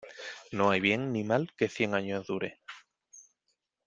[0.51, 2.59] No hay bien ni mal que cien años dure.